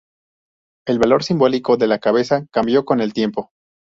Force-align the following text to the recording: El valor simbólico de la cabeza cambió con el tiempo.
El 0.87 0.97
valor 0.97 1.23
simbólico 1.23 1.77
de 1.77 1.85
la 1.85 1.99
cabeza 1.99 2.47
cambió 2.51 2.85
con 2.85 3.01
el 3.01 3.13
tiempo. 3.13 3.51